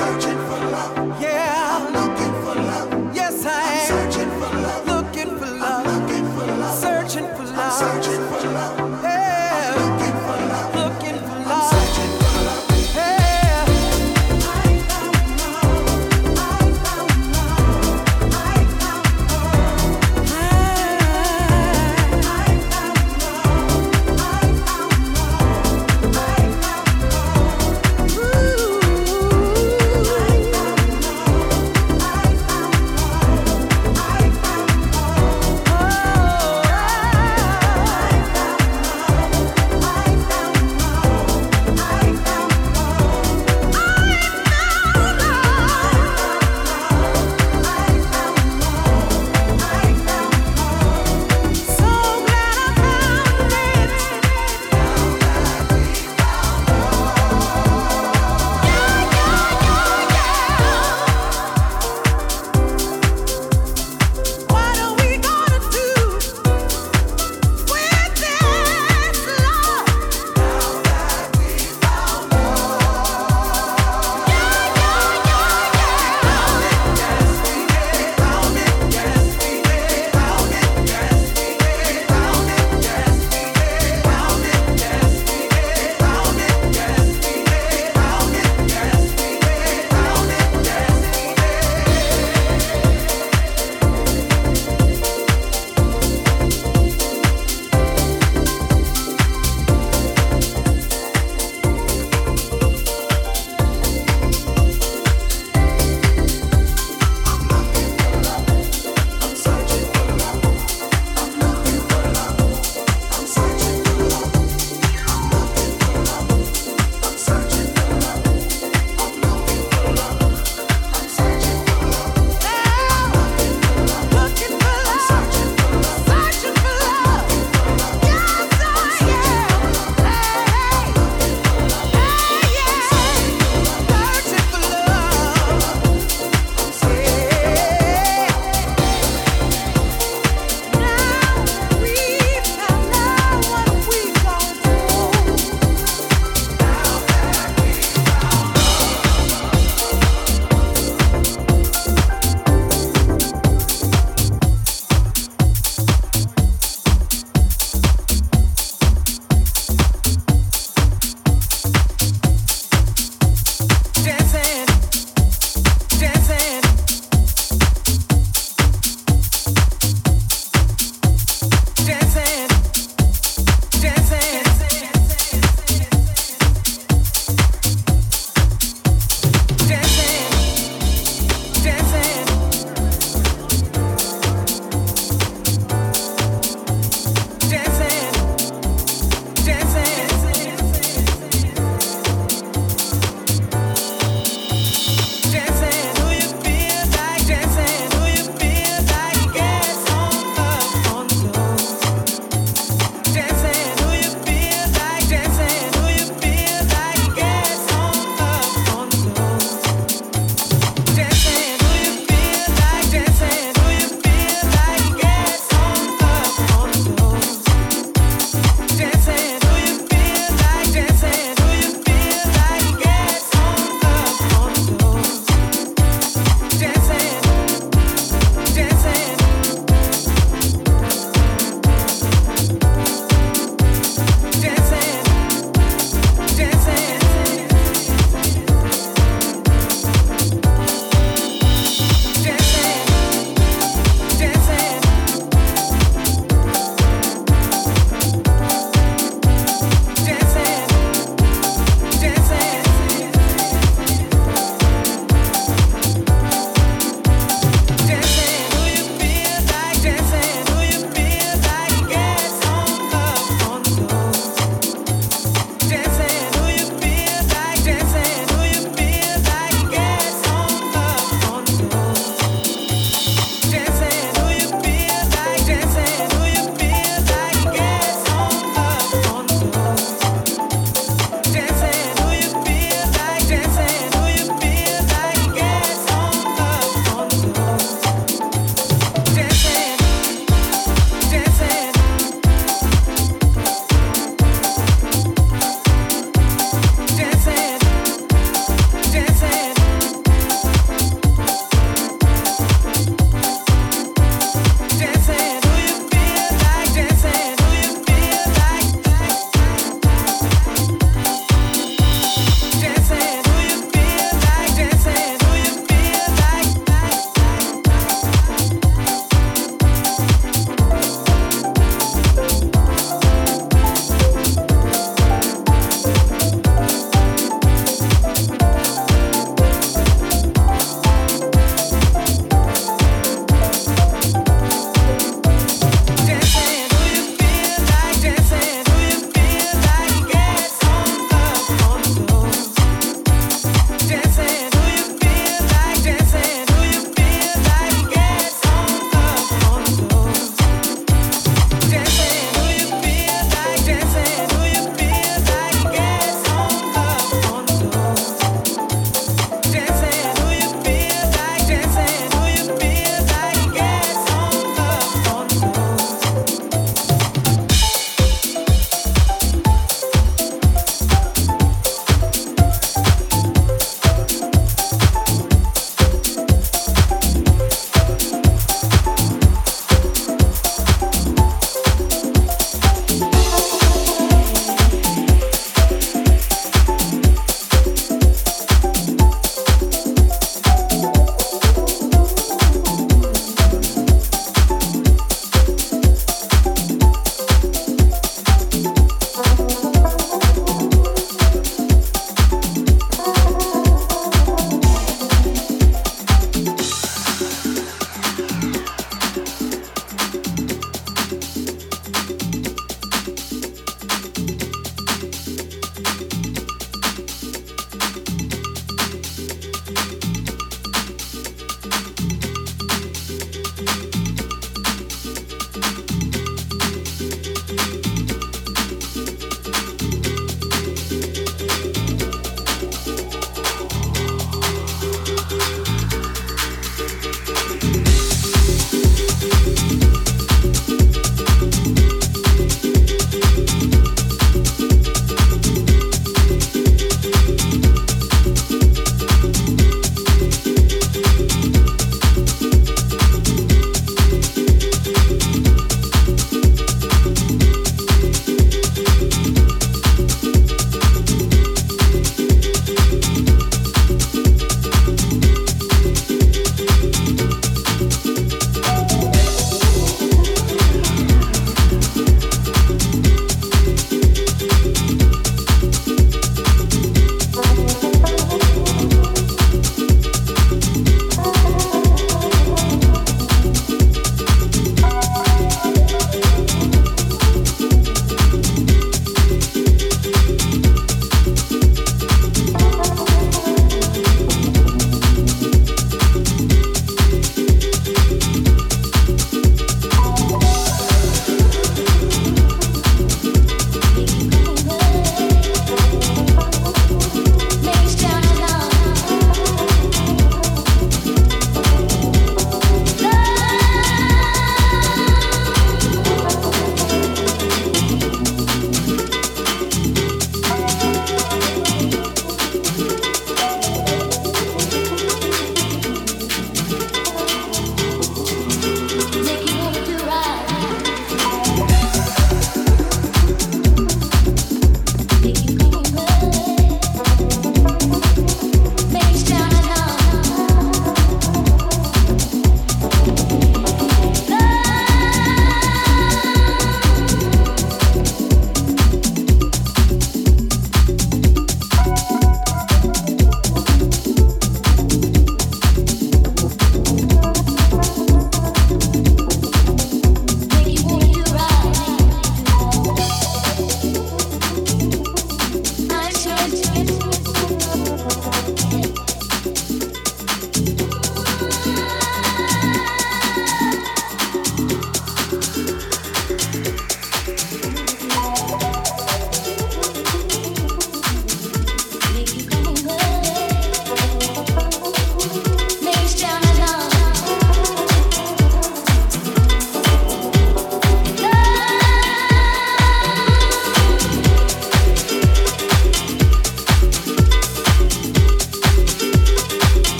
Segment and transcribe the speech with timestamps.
[0.00, 0.27] Ooh.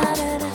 [0.00, 0.47] da, da, da.